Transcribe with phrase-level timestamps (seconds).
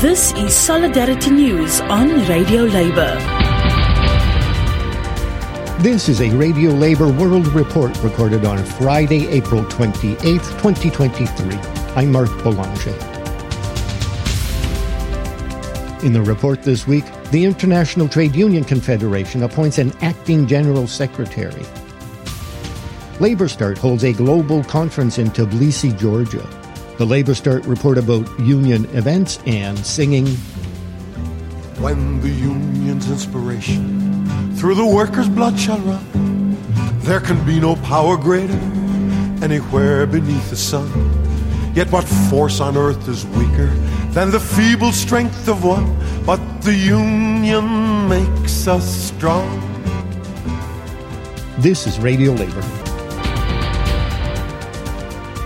[0.00, 3.16] This is Solidarity News on Radio Labour.
[5.80, 11.56] This is a Radio Labour World Report recorded on Friday, April 28, 2023.
[11.96, 12.90] I'm Mark Boulanger.
[16.04, 21.64] In the report this week, the International Trade Union Confederation appoints an acting general secretary.
[23.18, 26.46] Labour Start holds a global conference in Tbilisi, Georgia.
[26.98, 30.26] The Labour Start report about union events and singing.
[31.76, 34.26] When the union's inspiration
[34.56, 36.56] through the workers' blood shall run,
[37.00, 38.58] there can be no power greater
[39.42, 40.88] anywhere beneath the sun.
[41.74, 43.66] Yet what force on earth is weaker
[44.12, 45.84] than the feeble strength of one?
[46.24, 49.60] But the union makes us strong.
[51.58, 52.75] This is Radio Labour.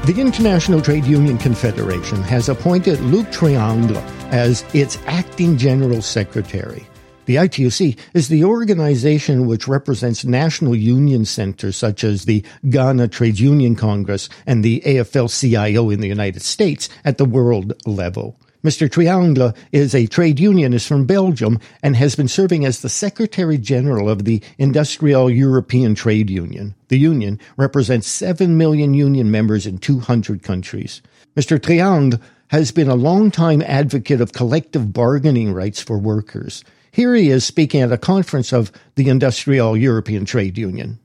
[0.07, 3.99] The International Trade Union Confederation has appointed Luc Triangle
[4.33, 6.87] as its acting general secretary.
[7.27, 13.39] The ITUC is the organization which represents national union centers such as the Ghana Trade
[13.39, 18.41] Union Congress and the AFL-CIO in the United States at the world level.
[18.63, 18.91] Mr.
[18.91, 24.11] Triangle is a trade unionist from Belgium and has been serving as the Secretary General
[24.11, 26.75] of the industriAll European Trade Union.
[26.89, 31.01] The union represents 7 million union members in 200 countries.
[31.37, 31.63] Mr.
[31.63, 36.63] Triangle has been a long-time advocate of collective bargaining rights for workers.
[36.93, 40.99] Here he is speaking at a conference of the industriAll European Trade Union.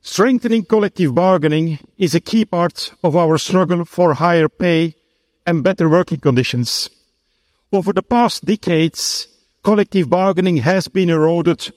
[0.00, 4.94] Strengthening collective bargaining is a key part of our struggle for higher pay
[5.48, 6.90] and better working conditions.
[7.72, 9.26] Over the past decades,
[9.62, 11.72] collective bargaining has been eroded.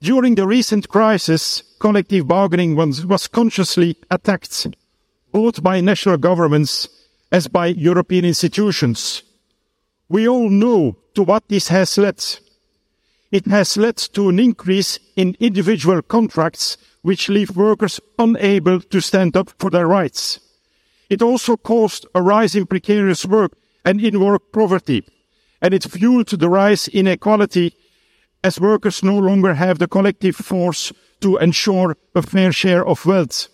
[0.00, 4.66] During the recent crisis, collective bargaining was, was consciously attacked,
[5.30, 6.88] both by national governments
[7.30, 9.22] as by European institutions.
[10.08, 12.20] We all know to what this has led.
[13.30, 19.36] It has led to an increase in individual contracts which leave workers unable to stand
[19.36, 20.40] up for their rights.
[21.10, 23.52] It also caused a rise in precarious work
[23.84, 25.04] and in work poverty,
[25.60, 27.74] and it fueled the rise in inequality
[28.44, 33.48] as workers no longer have the collective force to ensure a fair share of wealth.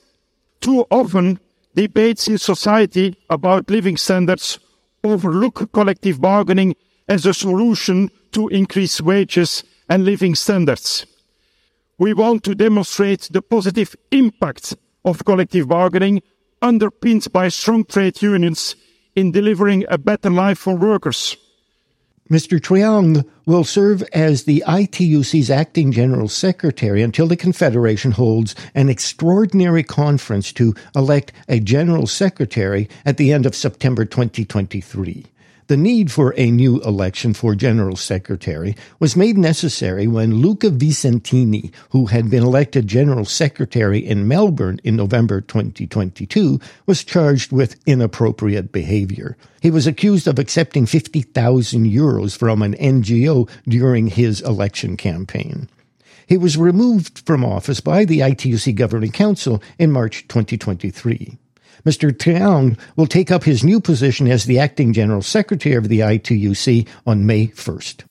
[0.61, 1.41] Too often,
[1.75, 4.59] debates in society about living standards
[5.03, 6.75] overlook collective bargaining
[7.09, 11.07] as a solution to increase wages and living standards.
[11.99, 14.75] We want to demonstrate the positive impact
[15.05, 16.23] of collective bargaining
[16.67, 18.75] underpinned by strong trade unions
[19.15, 21.37] in delivering a better life for workers.
[22.29, 22.61] Mr.
[22.61, 29.85] Triangle will serve as the ITUC's acting general secretary until the Confederation holds an extraordinary
[29.85, 35.25] conference to elect a general secretary at the end of September 2023.
[35.69, 41.73] The need for a new election for General Secretary was made necessary when Luca Visentini,
[41.91, 48.71] who had been elected General Secretary in Melbourne in November 2022, was charged with inappropriate
[48.71, 49.37] behavior.
[49.61, 55.69] He was accused of accepting 50,000 euros from an NGO during his election campaign.
[56.29, 61.39] He was removed from office by the ITUC Governing Council in March 2023.
[61.87, 62.17] Mr.
[62.19, 66.87] Triangle will take up his new position as the acting general secretary of the ITUC
[67.07, 68.03] on May 1st.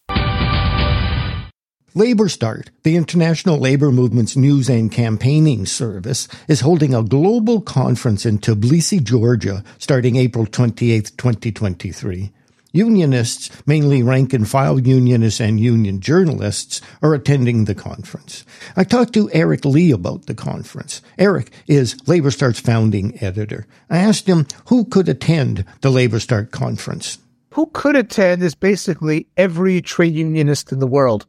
[1.93, 8.25] Labour Start, the international labour movement's news and campaigning service, is holding a global conference
[8.25, 12.31] in Tbilisi, Georgia, starting April 28, 2023.
[12.75, 18.43] Unionists, mainly rank and file unionists and union journalists, are attending the conference.
[18.75, 21.01] I talked to Eric Lee about the conference.
[21.17, 23.65] Eric is Labor Start's founding editor.
[23.89, 27.17] I asked him who could attend the Labor Start conference.
[27.51, 31.25] Who could attend is basically every trade unionist in the world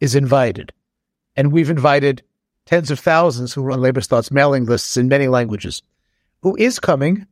[0.00, 0.72] is invited.
[1.36, 2.22] And we've invited
[2.64, 5.82] tens of thousands who run Labor Start's mailing lists in many languages.
[6.40, 7.26] Who is coming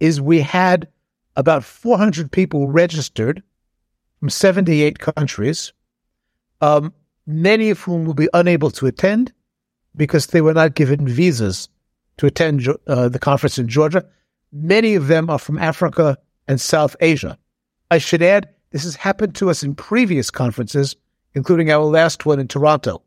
[0.00, 0.88] is we had
[1.36, 3.42] about 400 people registered
[4.20, 5.72] from 78 countries,
[6.60, 6.92] um,
[7.26, 9.32] many of whom will be unable to attend
[9.96, 11.68] because they were not given visas
[12.18, 14.04] to attend uh, the conference in Georgia.
[14.52, 17.38] Many of them are from Africa and South Asia.
[17.90, 20.96] I should add, this has happened to us in previous conferences,
[21.34, 23.02] including our last one in Toronto,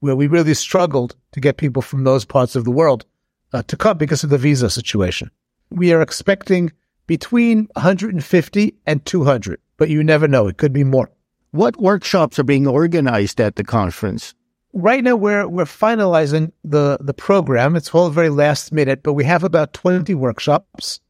[0.00, 3.06] where we really struggled to get people from those parts of the world
[3.52, 5.30] uh, to come because of the visa situation.
[5.70, 6.72] We are expecting
[7.10, 10.46] between 150 and 200, but you never know.
[10.46, 11.10] It could be more.
[11.50, 14.32] What workshops are being organized at the conference?
[14.72, 17.74] Right now, we're we're finalizing the the program.
[17.74, 21.00] It's all very last minute, but we have about 20 workshops,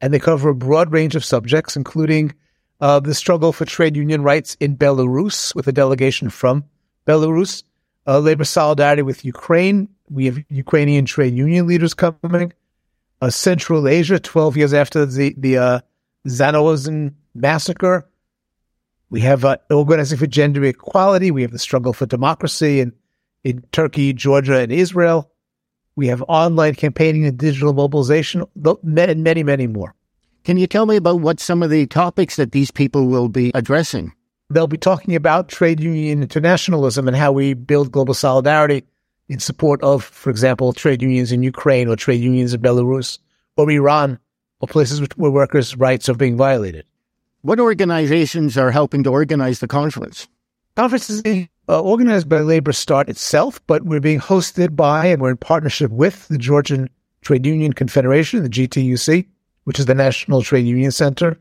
[0.00, 2.32] and they cover a broad range of subjects, including
[2.80, 6.64] uh, the struggle for trade union rights in Belarus with a delegation from
[7.06, 7.62] Belarus,
[8.06, 9.90] uh, labor solidarity with Ukraine.
[10.08, 12.54] We have Ukrainian trade union leaders coming.
[13.26, 15.80] Uh, Central Asia, 12 years after the, the uh,
[16.28, 18.08] Zhanaozen massacre.
[19.10, 21.32] We have uh, Organizing for Gender Equality.
[21.32, 22.92] We have the struggle for democracy in,
[23.42, 25.32] in Turkey, Georgia, and Israel.
[25.96, 29.96] We have online campaigning and digital mobilization, and many, many more.
[30.44, 33.50] Can you tell me about what some of the topics that these people will be
[33.56, 34.12] addressing?
[34.50, 38.84] They'll be talking about trade union internationalism and how we build global solidarity
[39.28, 43.18] in support of, for example, trade unions in Ukraine or trade unions in Belarus
[43.56, 44.18] or Iran
[44.60, 46.86] or places where workers' rights are being violated.
[47.42, 50.28] What organizations are helping to organize the conference?
[50.76, 55.30] Conference is uh, organized by Labor Start itself, but we're being hosted by and we're
[55.30, 56.88] in partnership with the Georgian
[57.22, 59.26] Trade Union Confederation, the GTUC,
[59.64, 61.38] which is the National Trade Union Center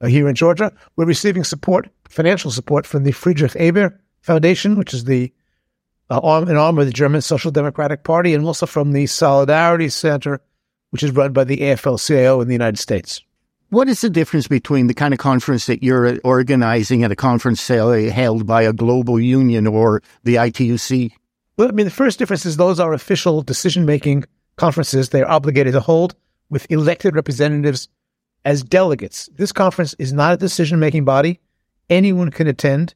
[0.00, 0.72] uh, here in Georgia.
[0.96, 5.32] We're receiving support, financial support from the Friedrich Ebert Foundation, which is the
[6.10, 9.88] uh, arm, an arm of the German Social Democratic Party, and also from the Solidarity
[9.88, 10.40] Center,
[10.90, 13.22] which is run by the AFL-CIO in the United States.
[13.70, 17.60] What is the difference between the kind of conference that you're organizing at a conference
[17.60, 21.12] say, held by a global union or the ITUC?
[21.58, 24.24] Well, I mean, the first difference is those are official decision-making
[24.56, 26.14] conferences they're obligated to hold
[26.48, 27.88] with elected representatives
[28.44, 29.28] as delegates.
[29.34, 31.40] This conference is not a decision making body.
[31.90, 32.94] Anyone can attend.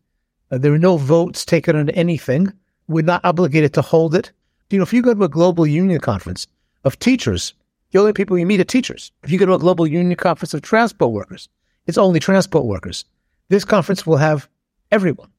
[0.50, 2.52] Uh, there are no votes taken on anything.
[2.92, 4.32] We're not obligated to hold it.
[4.70, 6.46] You know, if you go to a global union conference
[6.84, 7.54] of teachers,
[7.90, 9.12] the only people you meet are teachers.
[9.22, 11.48] If you go to a global union conference of transport workers,
[11.86, 13.04] it's only transport workers.
[13.48, 14.48] This conference will have
[14.90, 15.30] everyone,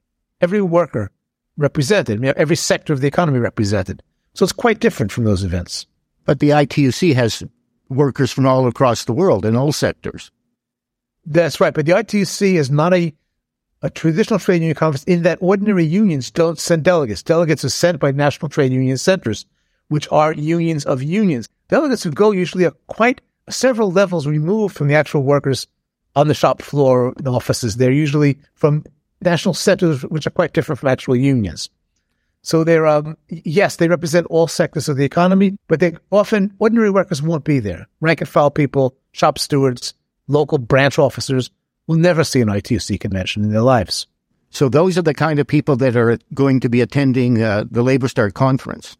[0.41, 1.09] every worker
[1.57, 4.03] represented, every sector of the economy represented.
[4.33, 5.85] So it's quite different from those events.
[6.25, 7.44] But the ITUC has
[7.89, 10.31] workers from all across the world in all sectors.
[11.25, 11.73] That's right.
[11.73, 13.13] But the ITUC is not a,
[13.83, 17.21] a traditional trade union conference in that ordinary unions don't send delegates.
[17.21, 19.45] Delegates are sent by national trade union centers,
[19.89, 21.50] which are unions of unions.
[21.68, 23.19] Delegates who go usually are quite
[23.50, 25.68] several levels removed from the actual workers
[26.15, 27.75] on the shop floor, in offices.
[27.75, 28.85] They're usually from
[29.21, 31.69] national centers, which are quite different from actual unions.
[32.41, 36.89] So they're, um, yes, they represent all sectors of the economy, but they often, ordinary
[36.89, 37.88] workers won't be there.
[38.00, 39.94] Rank and file people, shop stewards,
[40.27, 41.50] local branch officers
[41.88, 44.07] will never see an ITUC convention in their lives.
[44.50, 47.81] So those are the kind of people that are going to be attending uh, the
[47.81, 48.97] Labor Start conference.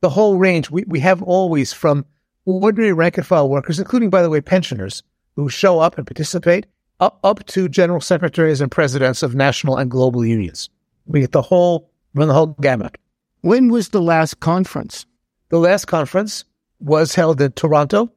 [0.00, 0.70] The whole range.
[0.70, 2.04] We, we have always from
[2.44, 5.02] ordinary rank and file workers, including, by the way, pensioners
[5.36, 6.66] who show up and participate,
[7.00, 10.68] up, up to general secretaries and presidents of national and global unions.
[11.06, 12.96] We get the whole run the whole gamut.
[13.40, 15.06] When was the last conference?
[15.48, 16.44] The last conference
[16.80, 18.12] was held in Toronto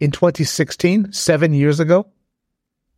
[0.00, 2.06] in 2016, seven years ago,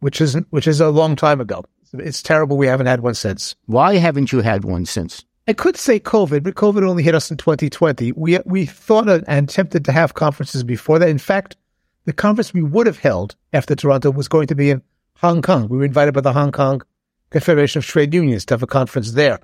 [0.00, 1.64] which is which is a long time ago.
[1.92, 3.56] It's terrible we haven't had one since.
[3.66, 5.24] Why haven't you had one since?
[5.48, 8.12] I could say COVID, but COVID only hit us in 2020.
[8.12, 11.08] We we thought and attempted to have conferences before that.
[11.08, 11.56] In fact,
[12.04, 14.82] the conference we would have held after Toronto was going to be in
[15.16, 15.68] Hong Kong.
[15.68, 16.82] We were invited by the Hong Kong
[17.30, 19.40] Confederation of Trade Unions to have a conference there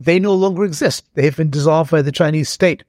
[0.00, 1.04] they no longer exist.
[1.14, 2.82] They've been dissolved by the Chinese state.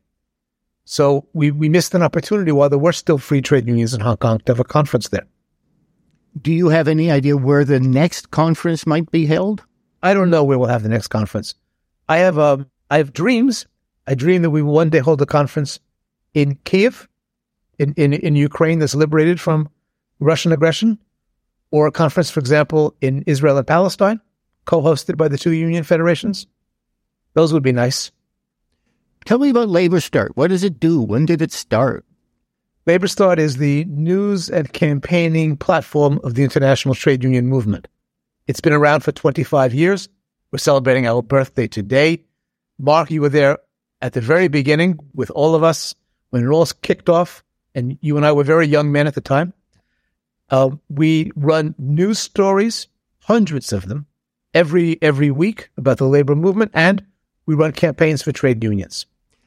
[0.86, 4.18] So we, we missed an opportunity while there were still free trade unions in Hong
[4.18, 5.28] Kong to have a conference there.
[6.40, 9.64] Do you have any idea where the next conference might be held?
[10.02, 11.56] I don't know where we'll have the next conference.
[12.08, 13.68] I have um, I have dreams.
[14.08, 15.80] I dream that we will one day hold a conference
[16.34, 17.08] in Kiev,
[17.78, 19.70] in, in, in Ukraine that's liberated from
[20.20, 20.98] Russian aggression,
[21.72, 24.20] or a conference, for example, in Israel and Palestine,
[24.66, 26.48] co-hosted by the two union federations.
[27.34, 28.12] Those would be nice.
[29.26, 30.36] Tell me about Labor Start.
[30.36, 31.02] What does it do?
[31.02, 32.06] When did it start?
[32.88, 37.88] Labor Start is the news and campaigning platform of the international trade union movement.
[38.48, 40.10] It's been around for 25 years.
[40.52, 42.24] We're celebrating our birthday today.
[42.80, 43.60] Mark, you were there
[44.02, 45.94] at the very beginning with all of us
[46.32, 47.44] when it all kicked off,
[47.76, 49.54] and you and I were very young men at the time.
[50.50, 52.88] Uh, we run news stories,
[53.20, 54.08] hundreds of them,
[54.56, 57.06] every every week about the labor movement, and
[57.46, 59.06] we run campaigns for trade unions.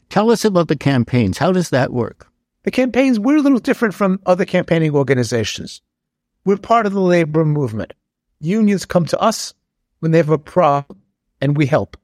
[0.09, 1.39] Tell us about the campaigns.
[1.39, 2.29] How does that work?
[2.65, 5.83] The campaigns, we're a little different from other campaigning organizations.
[6.45, 7.93] We're part of the labor movement.
[8.41, 9.55] Unions come to us
[10.01, 11.01] when they have a problem
[11.41, 11.97] and we help.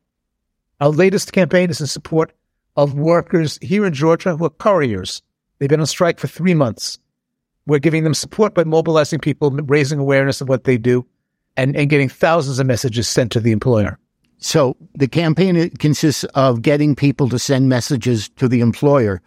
[0.80, 2.32] Our latest campaign is in support
[2.76, 5.22] of workers here in Georgia who are couriers.
[5.58, 6.98] They've been on strike for three months.
[7.66, 11.06] We're giving them support by mobilizing people, raising awareness of what they do,
[11.56, 13.98] and, and getting thousands of messages sent to the employer.
[14.38, 19.20] So the campaign consists of getting people to send messages to the employer.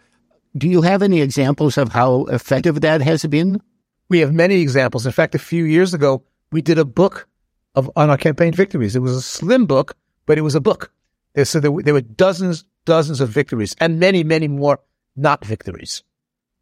[0.56, 3.60] Do you have any examples of how effective that has been?
[4.08, 5.04] We have many examples.
[5.04, 7.26] In fact, a few years ago, we did a book
[7.74, 8.94] of on our campaign victories.
[8.94, 9.96] It was a slim book,
[10.26, 10.92] but it was a book.
[11.42, 14.78] So there, there were dozens, dozens of victories, and many, many more
[15.16, 16.04] not victories.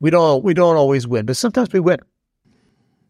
[0.01, 1.99] We don't we don't always win, but sometimes we win.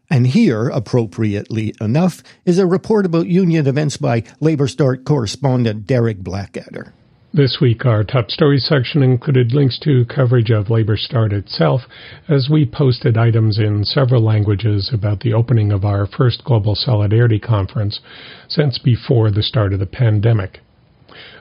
[0.09, 6.19] And here, appropriately enough, is a report about union events by Labour Start correspondent Derek
[6.19, 6.93] Blackadder.
[7.35, 11.81] This week, our top stories section included links to coverage of Labour Start itself,
[12.29, 17.39] as we posted items in several languages about the opening of our first Global Solidarity
[17.39, 17.99] Conference
[18.47, 20.59] since before the start of the pandemic,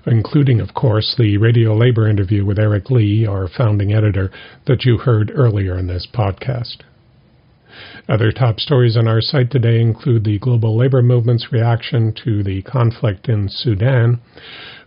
[0.06, 4.30] including, of course, the Radio Labour interview with Eric Lee, our founding editor,
[4.66, 6.78] that you heard earlier in this podcast.
[8.09, 12.62] Other top stories on our site today include the global labor movement's reaction to the
[12.62, 14.21] conflict in Sudan,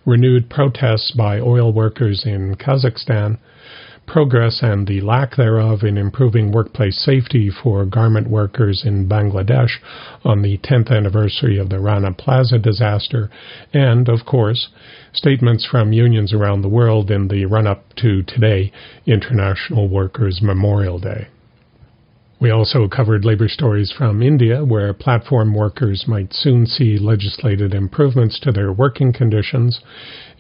[0.06, 3.38] renewed protests by oil workers in Kazakhstan,
[4.08, 9.72] progress and the lack thereof in improving workplace safety for garment workers in Bangladesh
[10.24, 13.30] on the 10th anniversary of the Rana Plaza disaster,
[13.74, 14.70] and, of course,
[15.14, 18.72] statements from unions around the world in the run up to today,
[19.06, 21.28] International Workers' Memorial Day.
[22.38, 28.40] We also covered labor stories from India, where platform workers might soon see legislated improvements
[28.42, 29.80] to their working conditions,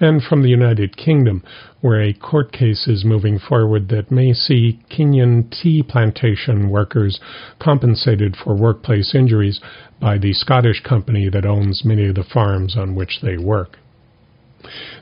[0.01, 1.41] and from the United Kingdom,
[1.79, 7.19] where a court case is moving forward that may see Kenyan tea plantation workers
[7.59, 9.61] compensated for workplace injuries
[10.01, 13.79] by the Scottish company that owns many of the farms on which they work.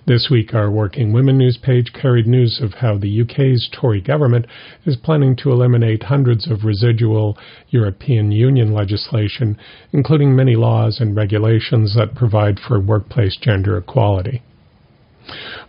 [0.06, 4.46] This week, our Working Women news page carried news of how the UK's Tory government
[4.86, 7.38] is planning to eliminate hundreds of residual
[7.70, 9.58] European Union legislation,
[9.92, 14.42] including many laws and regulations that provide for workplace gender equality.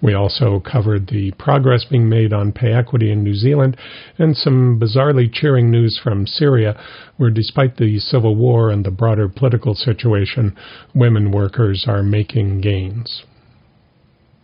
[0.03, 3.77] We also covered the progress being made on pay equity in New Zealand
[4.19, 6.77] and some bizarrely cheering news from Syria,
[7.19, 10.57] where despite the civil war and the broader political situation,
[10.93, 13.23] women workers are making gains.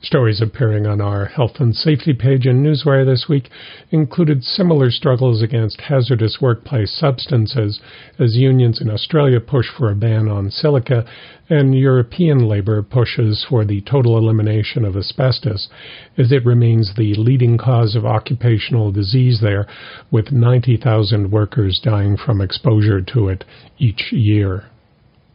[0.03, 3.51] Stories appearing on our health and safety page in Newswire this week
[3.91, 7.81] included similar struggles against hazardous workplace substances
[8.19, 11.05] as unions in Australia push for a ban on silica
[11.51, 15.69] and European labour pushes for the total elimination of asbestos
[16.17, 19.67] as it remains the leading cause of occupational disease there
[20.11, 23.45] with 90,000 workers dying from exposure to it
[23.79, 24.70] each year.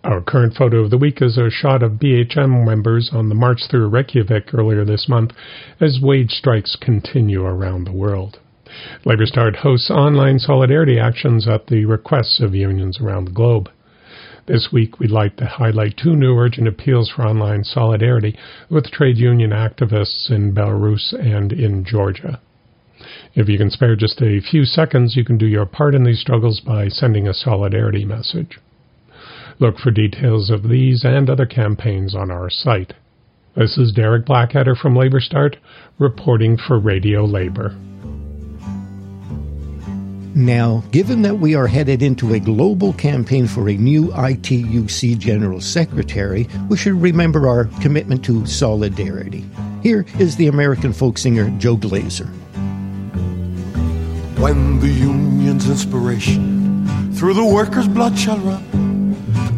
[0.05, 3.61] Our current photo of the week is a shot of BHM members on the march
[3.67, 5.31] through Reykjavik earlier this month
[5.81, 8.37] as wage strikes continue around the world.
[9.03, 13.67] Labour Start hosts online solidarity actions at the requests of unions around the globe.
[14.45, 18.37] This week, we'd like to highlight two new urgent appeals for online solidarity
[18.69, 22.39] with trade union activists in Belarus and in Georgia.
[23.33, 26.21] If you can spare just a few seconds, you can do your part in these
[26.21, 28.59] struggles by sending a solidarity message.
[29.57, 32.93] Look for details of these and other campaigns on our site.
[33.55, 35.55] This is Derek Blackadder from Labour Start,
[35.97, 37.73] reporting for Radio Labour.
[40.35, 45.61] Now, given that we are headed into a global campaign for a new ITUC General
[45.61, 49.45] Secretary, we should remember our commitment to solidarity.
[49.81, 52.27] Here is the American folk singer Joe Glazer.
[54.37, 58.84] When the union's inspiration through the workers' blood shall run,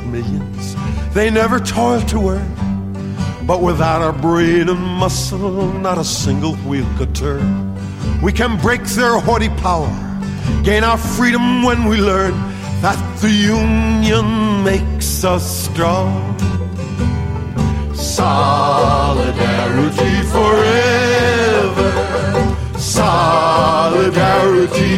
[0.00, 0.74] Millions
[1.14, 3.46] they never toiled to earn.
[3.46, 7.72] But without our brain and muscle, not a single wheel could turn.
[8.20, 9.92] We can break their haughty power,
[10.64, 12.32] gain our freedom when we learn
[12.82, 16.36] that the union makes us strong.
[17.94, 19.12] Solidarity
[20.34, 21.92] forever.
[22.78, 23.40] Solidarity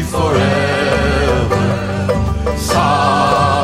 [0.02, 0.56] forever.
[2.56, 3.55] Solidarity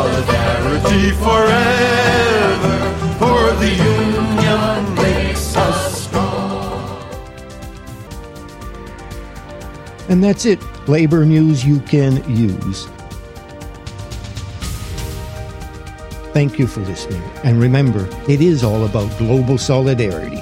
[10.23, 10.63] And that's it.
[10.89, 12.87] Labor news you can use.
[16.33, 17.21] Thank you for listening.
[17.43, 20.41] And remember, it is all about global solidarity.